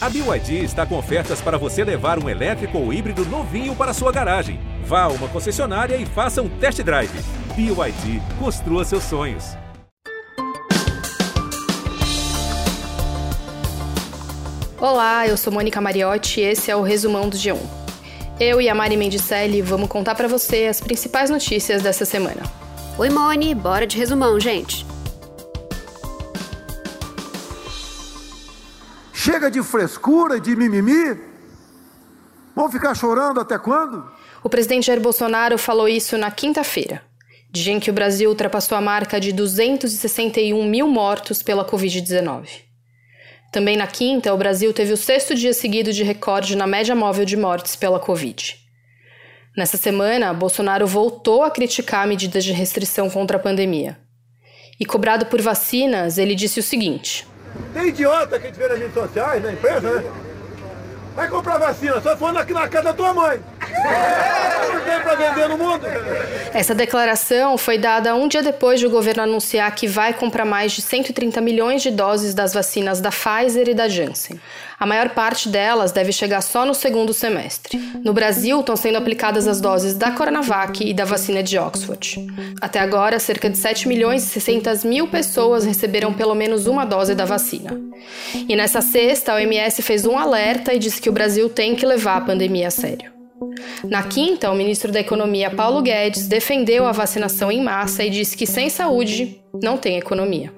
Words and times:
A 0.00 0.08
BYD 0.08 0.62
está 0.62 0.86
com 0.86 0.96
ofertas 0.96 1.40
para 1.40 1.58
você 1.58 1.82
levar 1.82 2.22
um 2.22 2.28
elétrico 2.28 2.78
ou 2.78 2.92
híbrido 2.92 3.24
novinho 3.24 3.74
para 3.74 3.92
sua 3.92 4.12
garagem. 4.12 4.60
Vá 4.84 5.02
a 5.02 5.08
uma 5.08 5.26
concessionária 5.26 5.96
e 5.96 6.06
faça 6.06 6.40
um 6.40 6.48
test 6.48 6.80
drive. 6.82 7.10
BYD, 7.56 8.22
construa 8.38 8.84
seus 8.84 9.02
sonhos. 9.02 9.56
Olá, 14.80 15.26
eu 15.26 15.36
sou 15.36 15.52
Mônica 15.52 15.80
Mariotti 15.80 16.42
e 16.42 16.44
esse 16.44 16.70
é 16.70 16.76
o 16.76 16.82
resumão 16.82 17.28
do 17.28 17.36
G1. 17.36 17.58
Eu 18.38 18.60
e 18.60 18.68
a 18.68 18.74
Mari 18.76 18.96
Mendicelli 18.96 19.60
vamos 19.60 19.88
contar 19.88 20.14
para 20.14 20.28
você 20.28 20.66
as 20.66 20.80
principais 20.80 21.28
notícias 21.28 21.82
dessa 21.82 22.04
semana. 22.04 22.42
Oi, 22.96 23.10
Moni, 23.10 23.52
bora 23.52 23.84
de 23.84 23.98
resumão, 23.98 24.38
gente. 24.38 24.86
Chega 29.20 29.50
de 29.50 29.60
frescura, 29.64 30.38
de 30.38 30.54
mimimi. 30.54 31.18
Vão 32.54 32.70
ficar 32.70 32.94
chorando 32.94 33.40
até 33.40 33.58
quando? 33.58 34.08
O 34.44 34.48
presidente 34.48 34.86
Jair 34.86 35.00
Bolsonaro 35.00 35.58
falou 35.58 35.88
isso 35.88 36.16
na 36.16 36.30
quinta-feira, 36.30 37.02
dia 37.50 37.80
que 37.80 37.90
o 37.90 37.92
Brasil 37.92 38.30
ultrapassou 38.30 38.78
a 38.78 38.80
marca 38.80 39.18
de 39.18 39.32
261 39.32 40.64
mil 40.64 40.86
mortos 40.86 41.42
pela 41.42 41.64
Covid-19. 41.64 42.46
Também 43.50 43.76
na 43.76 43.88
quinta, 43.88 44.32
o 44.32 44.36
Brasil 44.36 44.72
teve 44.72 44.92
o 44.92 44.96
sexto 44.96 45.34
dia 45.34 45.52
seguido 45.52 45.92
de 45.92 46.04
recorde 46.04 46.56
na 46.56 46.68
média 46.68 46.94
móvel 46.94 47.24
de 47.24 47.36
mortes 47.36 47.74
pela 47.74 47.98
Covid. 47.98 48.56
Nessa 49.56 49.76
semana, 49.76 50.32
Bolsonaro 50.32 50.86
voltou 50.86 51.42
a 51.42 51.50
criticar 51.50 52.06
medidas 52.06 52.44
de 52.44 52.52
restrição 52.52 53.10
contra 53.10 53.36
a 53.36 53.40
pandemia. 53.40 53.98
E 54.78 54.86
cobrado 54.86 55.26
por 55.26 55.42
vacinas, 55.42 56.18
ele 56.18 56.36
disse 56.36 56.60
o 56.60 56.62
seguinte: 56.62 57.26
Tem 57.72 57.88
idiota 57.88 58.38
que 58.38 58.46
a 58.46 58.48
gente 58.48 58.58
vê 58.58 58.68
nas 58.68 58.78
redes 58.78 58.94
sociais, 58.94 59.42
na 59.42 59.52
empresa, 59.52 59.80
né? 59.80 60.10
Vai 61.14 61.28
comprar 61.28 61.58
vacina, 61.58 62.00
só 62.00 62.16
for 62.16 62.36
aqui 62.36 62.52
na 62.52 62.68
casa 62.68 62.84
da 62.84 62.92
tua 62.94 63.12
mãe. 63.12 63.40
Não 64.72 64.80
tem 64.80 65.00
pra 65.00 65.14
vender 65.14 65.37
no 65.48 65.58
mundo. 65.58 65.86
Essa 66.52 66.74
declaração 66.74 67.56
foi 67.58 67.78
dada 67.78 68.14
um 68.14 68.28
dia 68.28 68.42
depois 68.42 68.80
de 68.80 68.86
o 68.86 68.90
governo 68.90 69.22
anunciar 69.22 69.74
que 69.74 69.86
vai 69.86 70.12
comprar 70.12 70.44
mais 70.44 70.72
de 70.72 70.82
130 70.82 71.40
milhões 71.40 71.82
de 71.82 71.90
doses 71.90 72.34
das 72.34 72.54
vacinas 72.54 73.00
da 73.00 73.10
Pfizer 73.10 73.68
e 73.68 73.74
da 73.74 73.88
Janssen. 73.88 74.38
A 74.78 74.86
maior 74.86 75.10
parte 75.10 75.48
delas 75.48 75.90
deve 75.90 76.12
chegar 76.12 76.40
só 76.40 76.64
no 76.64 76.72
segundo 76.72 77.12
semestre. 77.12 77.76
No 78.04 78.12
Brasil, 78.12 78.60
estão 78.60 78.76
sendo 78.76 78.96
aplicadas 78.96 79.48
as 79.48 79.60
doses 79.60 79.94
da 79.94 80.12
Coronavac 80.12 80.88
e 80.88 80.94
da 80.94 81.04
vacina 81.04 81.42
de 81.42 81.58
Oxford. 81.58 82.26
Até 82.60 82.78
agora, 82.78 83.18
cerca 83.18 83.50
de 83.50 83.58
7 83.58 83.88
milhões 83.88 84.22
e 84.24 84.26
600 84.28 84.84
mil 84.84 85.08
pessoas 85.08 85.64
receberam 85.64 86.12
pelo 86.14 86.34
menos 86.34 86.66
uma 86.66 86.84
dose 86.84 87.14
da 87.14 87.24
vacina. 87.24 87.78
E 88.48 88.54
nessa 88.54 88.80
sexta, 88.80 89.32
a 89.32 89.36
OMS 89.36 89.82
fez 89.82 90.06
um 90.06 90.16
alerta 90.16 90.72
e 90.72 90.78
disse 90.78 91.00
que 91.00 91.10
o 91.10 91.12
Brasil 91.12 91.48
tem 91.48 91.74
que 91.74 91.84
levar 91.84 92.16
a 92.16 92.20
pandemia 92.20 92.68
a 92.68 92.70
sério. 92.70 93.17
Na 93.84 94.02
quinta, 94.02 94.50
o 94.50 94.54
ministro 94.54 94.90
da 94.90 95.00
Economia, 95.00 95.50
Paulo 95.50 95.82
Guedes, 95.82 96.26
defendeu 96.26 96.86
a 96.86 96.92
vacinação 96.92 97.50
em 97.50 97.62
massa 97.62 98.04
e 98.04 98.10
disse 98.10 98.36
que 98.36 98.46
sem 98.46 98.68
saúde 98.68 99.40
não 99.62 99.76
tem 99.76 99.96
economia. 99.96 100.52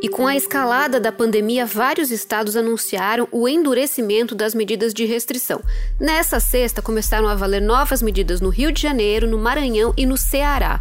E 0.00 0.08
com 0.08 0.26
a 0.26 0.36
escalada 0.36 1.00
da 1.00 1.10
pandemia, 1.10 1.66
vários 1.66 2.12
estados 2.12 2.56
anunciaram 2.56 3.26
o 3.32 3.48
endurecimento 3.48 4.32
das 4.32 4.54
medidas 4.54 4.94
de 4.94 5.04
restrição. 5.04 5.60
Nessa 5.98 6.38
sexta, 6.38 6.80
começaram 6.80 7.26
a 7.26 7.34
valer 7.34 7.60
novas 7.60 8.00
medidas 8.00 8.40
no 8.40 8.48
Rio 8.48 8.70
de 8.70 8.80
Janeiro, 8.80 9.26
no 9.26 9.38
Maranhão 9.38 9.92
e 9.96 10.06
no 10.06 10.16
Ceará. 10.16 10.80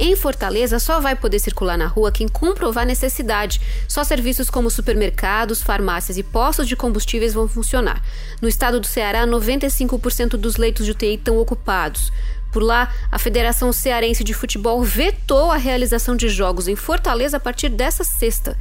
Em 0.00 0.14
Fortaleza, 0.14 0.78
só 0.78 1.00
vai 1.00 1.16
poder 1.16 1.40
circular 1.40 1.76
na 1.76 1.88
rua 1.88 2.12
quem 2.12 2.28
comprovar 2.28 2.86
necessidade. 2.86 3.60
Só 3.88 4.04
serviços 4.04 4.48
como 4.48 4.70
supermercados, 4.70 5.60
farmácias 5.60 6.16
e 6.16 6.22
postos 6.22 6.68
de 6.68 6.76
combustíveis 6.76 7.34
vão 7.34 7.48
funcionar. 7.48 8.00
No 8.40 8.48
estado 8.48 8.78
do 8.78 8.86
Ceará, 8.86 9.26
95% 9.26 10.36
dos 10.36 10.56
leitos 10.56 10.86
de 10.86 10.92
UTI 10.92 11.14
estão 11.14 11.36
ocupados. 11.38 12.12
Por 12.52 12.62
lá, 12.62 12.94
a 13.10 13.18
Federação 13.18 13.72
Cearense 13.72 14.22
de 14.22 14.32
Futebol 14.32 14.82
vetou 14.84 15.50
a 15.50 15.56
realização 15.56 16.14
de 16.14 16.28
jogos 16.28 16.68
em 16.68 16.76
Fortaleza 16.76 17.36
a 17.36 17.40
partir 17.40 17.68
dessa 17.68 18.04
sexta. 18.04 18.56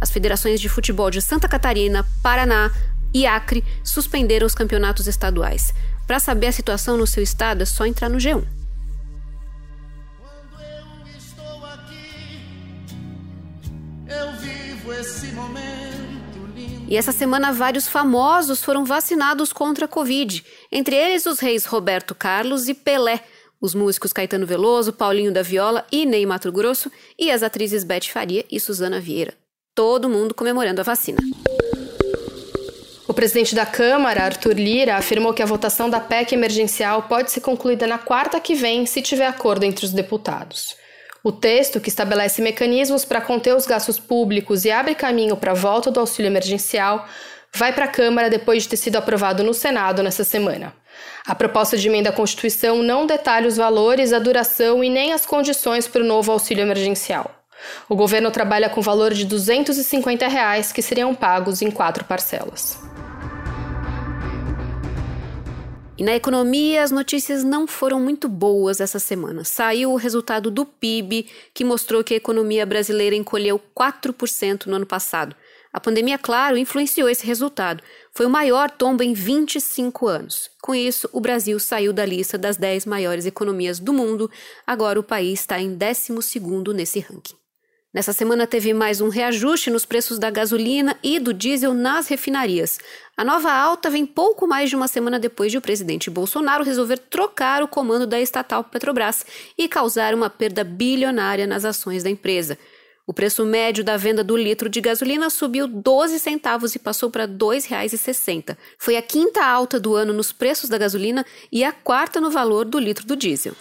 As 0.00 0.10
federações 0.10 0.60
de 0.60 0.68
futebol 0.68 1.08
de 1.08 1.22
Santa 1.22 1.46
Catarina, 1.46 2.04
Paraná 2.20 2.70
e 3.14 3.26
Acre 3.26 3.62
suspenderam 3.84 4.46
os 4.46 4.56
campeonatos 4.56 5.06
estaduais. 5.06 5.72
Para 6.06 6.18
saber 6.18 6.48
a 6.48 6.52
situação 6.52 6.96
no 6.96 7.06
seu 7.06 7.22
estado, 7.22 7.62
é 7.62 7.66
só 7.66 7.86
entrar 7.86 8.08
no 8.08 8.18
G1. 8.18 8.59
E 16.88 16.96
essa 16.96 17.12
semana, 17.12 17.52
vários 17.52 17.86
famosos 17.86 18.62
foram 18.62 18.84
vacinados 18.84 19.52
contra 19.52 19.84
a 19.84 19.88
Covid, 19.88 20.44
entre 20.72 20.96
eles 20.96 21.24
os 21.24 21.38
reis 21.38 21.64
Roberto 21.64 22.14
Carlos 22.16 22.68
e 22.68 22.74
Pelé, 22.74 23.22
os 23.60 23.74
músicos 23.74 24.12
Caetano 24.12 24.46
Veloso, 24.46 24.92
Paulinho 24.92 25.32
da 25.32 25.42
Viola 25.42 25.86
e 25.92 26.04
Ney 26.04 26.26
Mato 26.26 26.50
Grosso, 26.50 26.90
e 27.16 27.30
as 27.30 27.42
atrizes 27.44 27.84
Beth 27.84 28.06
Faria 28.12 28.44
e 28.50 28.58
Suzana 28.58 28.98
Vieira. 28.98 29.34
Todo 29.74 30.08
mundo 30.08 30.34
comemorando 30.34 30.80
a 30.80 30.84
vacina. 30.84 31.18
O 33.06 33.14
presidente 33.14 33.54
da 33.54 33.66
Câmara, 33.66 34.24
Arthur 34.24 34.54
Lira, 34.54 34.96
afirmou 34.96 35.34
que 35.34 35.42
a 35.42 35.46
votação 35.46 35.90
da 35.90 36.00
PEC 36.00 36.32
emergencial 36.34 37.02
pode 37.02 37.30
ser 37.30 37.40
concluída 37.40 37.86
na 37.86 37.98
quarta 37.98 38.40
que 38.40 38.54
vem 38.54 38.86
se 38.86 39.02
tiver 39.02 39.26
acordo 39.26 39.64
entre 39.64 39.84
os 39.84 39.92
deputados. 39.92 40.74
O 41.22 41.30
texto, 41.30 41.80
que 41.80 41.88
estabelece 41.88 42.40
mecanismos 42.40 43.04
para 43.04 43.20
conter 43.20 43.54
os 43.54 43.66
gastos 43.66 43.98
públicos 43.98 44.64
e 44.64 44.70
abre 44.70 44.94
caminho 44.94 45.36
para 45.36 45.52
a 45.52 45.54
volta 45.54 45.90
do 45.90 46.00
auxílio 46.00 46.30
emergencial, 46.30 47.06
vai 47.54 47.72
para 47.72 47.84
a 47.84 47.88
Câmara 47.88 48.30
depois 48.30 48.62
de 48.62 48.70
ter 48.70 48.76
sido 48.76 48.96
aprovado 48.96 49.42
no 49.42 49.52
Senado 49.52 50.02
nessa 50.02 50.24
semana. 50.24 50.72
A 51.26 51.34
proposta 51.34 51.76
de 51.76 51.88
emenda 51.88 52.08
à 52.10 52.12
Constituição 52.12 52.82
não 52.82 53.06
detalha 53.06 53.46
os 53.46 53.56
valores, 53.56 54.12
a 54.12 54.18
duração 54.18 54.82
e 54.82 54.88
nem 54.88 55.12
as 55.12 55.26
condições 55.26 55.86
para 55.86 56.02
o 56.02 56.06
novo 56.06 56.32
auxílio 56.32 56.62
emergencial. 56.62 57.30
O 57.88 57.94
governo 57.94 58.30
trabalha 58.30 58.70
com 58.70 58.80
valor 58.80 59.12
de 59.12 59.26
250 59.26 60.26
reais, 60.26 60.72
que 60.72 60.80
seriam 60.80 61.14
pagos 61.14 61.60
em 61.60 61.70
quatro 61.70 62.04
parcelas. 62.04 62.78
E 66.00 66.02
na 66.02 66.16
economia, 66.16 66.82
as 66.82 66.90
notícias 66.90 67.44
não 67.44 67.66
foram 67.66 68.00
muito 68.00 68.26
boas 68.26 68.80
essa 68.80 68.98
semana. 68.98 69.44
Saiu 69.44 69.92
o 69.92 69.96
resultado 69.96 70.50
do 70.50 70.64
PIB, 70.64 71.28
que 71.52 71.62
mostrou 71.62 72.02
que 72.02 72.14
a 72.14 72.16
economia 72.16 72.64
brasileira 72.64 73.14
encolheu 73.14 73.60
4% 73.78 74.64
no 74.64 74.76
ano 74.76 74.86
passado. 74.86 75.36
A 75.70 75.78
pandemia, 75.78 76.16
claro, 76.16 76.56
influenciou 76.56 77.06
esse 77.06 77.26
resultado. 77.26 77.82
Foi 78.14 78.24
o 78.24 78.30
maior 78.30 78.70
tombo 78.70 79.02
em 79.02 79.12
25 79.12 80.08
anos. 80.08 80.50
Com 80.62 80.74
isso, 80.74 81.06
o 81.12 81.20
Brasil 81.20 81.60
saiu 81.60 81.92
da 81.92 82.06
lista 82.06 82.38
das 82.38 82.56
10 82.56 82.86
maiores 82.86 83.26
economias 83.26 83.78
do 83.78 83.92
mundo. 83.92 84.30
Agora 84.66 84.98
o 84.98 85.02
país 85.02 85.40
está 85.40 85.60
em 85.60 85.76
12º 85.76 86.72
nesse 86.72 86.98
ranking. 87.00 87.39
Nessa 87.92 88.12
semana 88.12 88.46
teve 88.46 88.72
mais 88.72 89.00
um 89.00 89.08
reajuste 89.08 89.68
nos 89.68 89.84
preços 89.84 90.16
da 90.16 90.30
gasolina 90.30 90.96
e 91.02 91.18
do 91.18 91.34
diesel 91.34 91.74
nas 91.74 92.06
refinarias. 92.06 92.78
A 93.16 93.24
nova 93.24 93.52
alta 93.52 93.90
vem 93.90 94.06
pouco 94.06 94.46
mais 94.46 94.70
de 94.70 94.76
uma 94.76 94.86
semana 94.86 95.18
depois 95.18 95.50
de 95.50 95.58
o 95.58 95.60
presidente 95.60 96.08
Bolsonaro 96.08 96.62
resolver 96.62 96.98
trocar 96.98 97.64
o 97.64 97.68
comando 97.68 98.06
da 98.06 98.20
estatal 98.20 98.62
Petrobras 98.62 99.26
e 99.58 99.66
causar 99.66 100.14
uma 100.14 100.30
perda 100.30 100.62
bilionária 100.62 101.48
nas 101.48 101.64
ações 101.64 102.04
da 102.04 102.10
empresa. 102.10 102.56
O 103.08 103.12
preço 103.12 103.44
médio 103.44 103.82
da 103.82 103.96
venda 103.96 104.22
do 104.22 104.36
litro 104.36 104.68
de 104.68 104.80
gasolina 104.80 105.28
subiu 105.28 105.66
12 105.66 106.20
centavos 106.20 106.76
e 106.76 106.78
passou 106.78 107.10
para 107.10 107.24
R$ 107.24 107.32
2,60. 107.32 108.56
Foi 108.78 108.96
a 108.96 109.02
quinta 109.02 109.44
alta 109.44 109.80
do 109.80 109.96
ano 109.96 110.12
nos 110.12 110.32
preços 110.32 110.70
da 110.70 110.78
gasolina 110.78 111.26
e 111.50 111.64
a 111.64 111.72
quarta 111.72 112.20
no 112.20 112.30
valor 112.30 112.64
do 112.64 112.78
litro 112.78 113.04
do 113.04 113.16
diesel. 113.16 113.56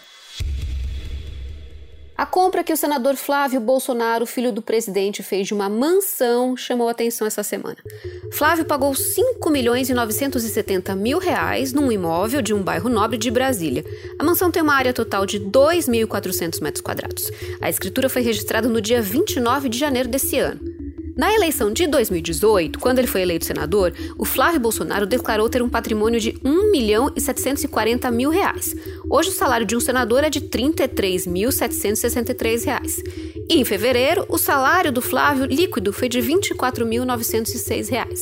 A 2.19 2.25
compra 2.25 2.65
que 2.65 2.73
o 2.73 2.75
senador 2.75 3.15
Flávio 3.15 3.61
Bolsonaro, 3.61 4.25
filho 4.25 4.51
do 4.51 4.61
presidente, 4.61 5.23
fez 5.23 5.47
de 5.47 5.53
uma 5.53 5.69
mansão 5.69 6.57
chamou 6.57 6.89
atenção 6.89 7.25
essa 7.25 7.43
semana. 7.43 7.77
Flávio 8.33 8.65
pagou 8.65 8.93
5 8.93 9.49
milhões 9.49 9.89
e 9.89 9.93
970 9.93 10.93
mil 10.97 11.17
reais 11.17 11.71
num 11.71 11.89
imóvel 11.89 12.41
de 12.41 12.53
um 12.53 12.61
bairro 12.61 12.89
nobre 12.89 13.17
de 13.17 13.31
Brasília. 13.31 13.85
A 14.19 14.23
mansão 14.25 14.51
tem 14.51 14.61
uma 14.61 14.75
área 14.75 14.91
total 14.91 15.25
de 15.25 15.39
2.400 15.39 16.61
metros 16.61 16.81
quadrados. 16.81 17.31
A 17.61 17.69
escritura 17.69 18.09
foi 18.09 18.21
registrada 18.21 18.67
no 18.67 18.81
dia 18.81 19.01
29 19.01 19.69
de 19.69 19.79
janeiro 19.79 20.09
desse 20.09 20.37
ano. 20.37 20.59
Na 21.19 21.31
eleição 21.33 21.73
de 21.73 21.85
2018, 21.85 22.79
quando 22.79 22.99
ele 22.99 23.07
foi 23.07 23.21
eleito 23.21 23.43
senador, 23.43 23.93
o 24.17 24.23
Flávio 24.23 24.61
Bolsonaro 24.61 25.05
declarou 25.05 25.49
ter 25.49 25.61
um 25.61 25.67
patrimônio 25.67 26.17
de 26.17 26.39
1 26.45 26.71
milhão 26.71 27.11
e 27.13 27.19
740 27.19 28.09
mil 28.09 28.29
reais. 28.29 28.73
Hoje 29.09 29.27
o 29.27 29.33
salário 29.33 29.65
de 29.65 29.75
um 29.75 29.81
senador 29.81 30.23
é 30.23 30.29
de 30.29 30.39
33.763 30.39 32.63
reais. 32.63 33.03
E 33.49 33.59
em 33.59 33.65
fevereiro, 33.65 34.25
o 34.29 34.37
salário 34.37 34.93
do 34.93 35.01
Flávio 35.01 35.45
líquido 35.45 35.91
foi 35.91 36.07
de 36.07 36.19
24.906 36.19 37.89
reais. 37.89 38.21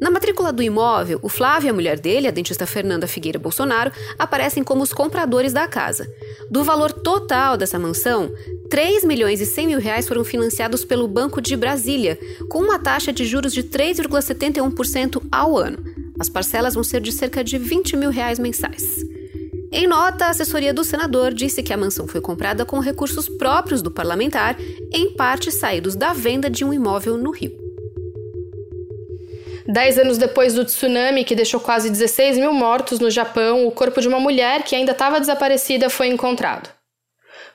Na 0.00 0.10
matrícula 0.10 0.52
do 0.52 0.62
imóvel, 0.62 1.18
o 1.22 1.28
Flávio 1.28 1.68
e 1.68 1.70
a 1.70 1.74
mulher 1.74 2.00
dele, 2.00 2.26
a 2.26 2.30
dentista 2.30 2.66
Fernanda 2.66 3.06
Figueira 3.06 3.38
Bolsonaro, 3.38 3.92
aparecem 4.18 4.64
como 4.64 4.82
os 4.82 4.92
compradores 4.92 5.52
da 5.52 5.68
casa. 5.68 6.12
Do 6.50 6.64
valor 6.64 6.92
total 6.92 7.56
dessa 7.56 7.78
mansão, 7.78 8.32
3 8.74 9.04
milhões 9.04 9.40
e 9.40 9.46
100 9.46 9.68
mil 9.68 9.78
reais 9.78 10.08
foram 10.08 10.24
financiados 10.24 10.84
pelo 10.84 11.06
Banco 11.06 11.40
de 11.40 11.56
Brasília, 11.56 12.18
com 12.48 12.58
uma 12.58 12.76
taxa 12.76 13.12
de 13.12 13.24
juros 13.24 13.54
de 13.54 13.62
3,71% 13.62 15.22
ao 15.30 15.56
ano. 15.56 15.78
As 16.18 16.28
parcelas 16.28 16.74
vão 16.74 16.82
ser 16.82 17.00
de 17.00 17.12
cerca 17.12 17.44
de 17.44 17.56
20 17.56 17.96
mil 17.96 18.10
reais 18.10 18.36
mensais. 18.36 19.06
Em 19.70 19.86
nota, 19.86 20.24
a 20.24 20.30
assessoria 20.30 20.74
do 20.74 20.82
senador 20.82 21.32
disse 21.32 21.62
que 21.62 21.72
a 21.72 21.76
mansão 21.76 22.08
foi 22.08 22.20
comprada 22.20 22.64
com 22.64 22.80
recursos 22.80 23.28
próprios 23.28 23.80
do 23.80 23.92
parlamentar, 23.92 24.56
em 24.92 25.14
parte 25.14 25.52
saídos 25.52 25.94
da 25.94 26.12
venda 26.12 26.50
de 26.50 26.64
um 26.64 26.72
imóvel 26.72 27.16
no 27.16 27.30
Rio. 27.30 27.56
Dez 29.68 30.00
anos 30.00 30.18
depois 30.18 30.52
do 30.52 30.64
tsunami 30.64 31.22
que 31.22 31.36
deixou 31.36 31.60
quase 31.60 31.88
16 31.88 32.38
mil 32.38 32.52
mortos 32.52 32.98
no 32.98 33.08
Japão, 33.08 33.68
o 33.68 33.70
corpo 33.70 34.00
de 34.00 34.08
uma 34.08 34.18
mulher 34.18 34.64
que 34.64 34.74
ainda 34.74 34.90
estava 34.90 35.20
desaparecida 35.20 35.88
foi 35.88 36.08
encontrado. 36.08 36.73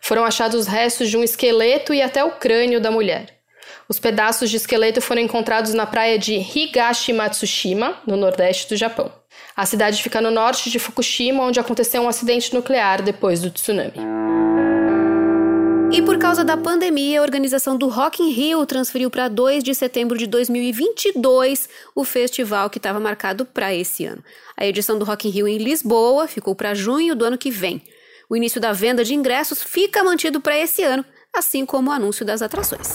Foram 0.01 0.24
achados 0.24 0.68
restos 0.68 1.10
de 1.10 1.18
um 1.18 1.24
esqueleto 1.24 1.94
e 1.94 2.01
até 2.01 2.24
o 2.24 2.31
crânio 2.31 2.81
da 2.81 2.92
mulher. 2.92 3.40
Os 3.88 4.00
pedaços 4.00 4.50
de 4.50 4.57
esqueleto 4.57 5.01
foram 5.01 5.22
encontrados 5.22 5.74
na 5.74 5.86
praia 5.86 6.18
de 6.18 6.36
Higashi 6.36 7.12
Matsushima, 7.12 7.98
no 8.06 8.16
nordeste 8.16 8.69
do 8.69 8.75
Japão. 8.75 9.12
A 9.56 9.66
cidade 9.66 10.01
fica 10.01 10.22
no 10.22 10.31
norte 10.31 10.69
de 10.69 10.80
Fukushima, 10.80 11.44
onde 11.44 11.60
aconteceu 11.60 12.01
um 12.01 12.07
acidente 12.07 12.54
nuclear 12.54 13.01
depois 13.01 13.42
do 13.42 13.50
tsunami. 13.50 14.00
E 15.92 16.04
por 16.04 16.19
causa 16.19 16.45
da 16.45 16.56
pandemia, 16.56 17.19
a 17.19 17.24
organização 17.24 17.75
do 17.75 17.88
Rock 17.88 18.22
in 18.22 18.30
Rio 18.30 18.63
transferiu 18.66 19.10
para 19.10 19.28
2 19.28 19.63
de 19.63 19.74
setembro 19.74 20.16
de 20.19 20.28
2022 20.28 21.68
o 21.95 22.04
festival 22.04 22.69
que 22.69 22.78
estava 22.78 23.00
marcado 23.00 23.44
para 23.44 23.74
esse 23.74 24.06
ano. 24.06 24.24
A 24.56 24.68
edição 24.68 25.00
do 25.00 25.06
Rock 25.06 25.28
in 25.28 25.31
Rio 25.31 25.48
em 25.48 25.57
Lisboa 25.57 26.28
ficou 26.28 26.54
para 26.54 26.75
junho 26.75 27.16
do 27.16 27.25
ano 27.25 27.40
que 27.40 27.50
vem. 27.50 27.81
O 28.30 28.38
início 28.38 28.62
da 28.62 28.72
venda 28.72 29.04
de 29.04 29.16
ingressos 29.16 29.64
fica 29.64 30.04
mantido 30.04 30.40
para 30.40 30.56
esse 30.56 30.84
ano, 30.84 31.04
assim 31.36 31.66
como 31.66 31.90
o 31.90 31.92
anúncio 31.92 32.24
das 32.24 32.44
atrações. 32.44 32.94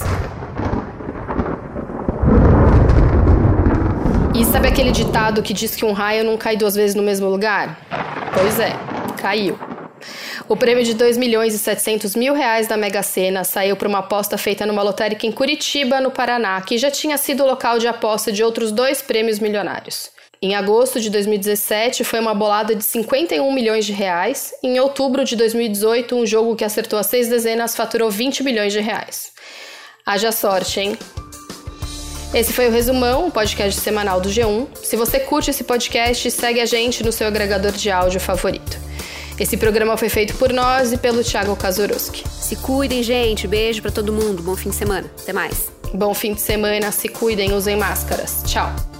E 4.32 4.44
sabe 4.44 4.68
aquele 4.68 4.92
ditado 4.92 5.42
que 5.42 5.52
diz 5.52 5.74
que 5.74 5.84
um 5.84 5.92
raio 5.92 6.22
não 6.22 6.38
cai 6.38 6.56
duas 6.56 6.76
vezes 6.76 6.94
no 6.94 7.02
mesmo 7.02 7.28
lugar? 7.28 7.80
Pois 8.32 8.60
é, 8.60 8.70
caiu. 9.20 9.58
O 10.48 10.56
prêmio 10.56 10.84
de 10.84 10.94
2 10.94 11.16
milhões 11.16 11.52
e 11.52 11.58
700 11.58 12.14
mil 12.14 12.32
reais 12.32 12.68
da 12.68 12.76
Mega 12.76 13.02
Sena 13.02 13.42
saiu 13.42 13.74
para 13.74 13.88
uma 13.88 13.98
aposta 13.98 14.38
feita 14.38 14.64
numa 14.64 14.84
lotérica 14.84 15.26
em 15.26 15.32
Curitiba, 15.32 16.00
no 16.00 16.12
Paraná, 16.12 16.60
que 16.60 16.78
já 16.78 16.92
tinha 16.92 17.18
sido 17.18 17.44
local 17.44 17.80
de 17.80 17.88
aposta 17.88 18.30
de 18.30 18.44
outros 18.44 18.70
dois 18.70 19.02
prêmios 19.02 19.40
milionários. 19.40 20.13
Em 20.44 20.54
agosto 20.54 21.00
de 21.00 21.08
2017 21.08 22.04
foi 22.04 22.20
uma 22.20 22.34
bolada 22.34 22.74
de 22.74 22.84
51 22.84 23.50
milhões 23.50 23.86
de 23.86 23.94
reais. 23.94 24.52
Em 24.62 24.78
outubro 24.78 25.24
de 25.24 25.36
2018, 25.36 26.14
um 26.14 26.26
jogo 26.26 26.54
que 26.54 26.62
acertou 26.62 26.98
as 26.98 27.06
seis 27.06 27.28
dezenas 27.28 27.74
faturou 27.74 28.10
20 28.10 28.44
milhões 28.44 28.70
de 28.70 28.78
reais. 28.78 29.32
Haja 30.04 30.30
sorte, 30.30 30.80
hein? 30.80 30.98
Esse 32.34 32.52
foi 32.52 32.68
o 32.68 32.70
Resumão, 32.70 33.28
o 33.28 33.30
podcast 33.30 33.80
semanal 33.80 34.20
do 34.20 34.28
G1. 34.28 34.66
Se 34.82 34.96
você 34.96 35.18
curte 35.18 35.48
esse 35.48 35.64
podcast, 35.64 36.30
segue 36.30 36.60
a 36.60 36.66
gente 36.66 37.02
no 37.02 37.10
seu 37.10 37.26
agregador 37.26 37.72
de 37.72 37.90
áudio 37.90 38.20
favorito. 38.20 38.78
Esse 39.40 39.56
programa 39.56 39.96
foi 39.96 40.10
feito 40.10 40.34
por 40.34 40.52
nós 40.52 40.92
e 40.92 40.98
pelo 40.98 41.24
Thiago 41.24 41.56
Kazuroski. 41.56 42.22
Se 42.28 42.56
cuidem, 42.56 43.02
gente. 43.02 43.48
Beijo 43.48 43.80
para 43.80 43.90
todo 43.90 44.12
mundo. 44.12 44.42
Bom 44.42 44.54
fim 44.54 44.68
de 44.68 44.76
semana. 44.76 45.10
Até 45.22 45.32
mais. 45.32 45.72
Bom 45.94 46.12
fim 46.12 46.34
de 46.34 46.42
semana. 46.42 46.92
Se 46.92 47.08
cuidem, 47.08 47.54
usem 47.54 47.76
máscaras. 47.76 48.42
Tchau. 48.46 48.93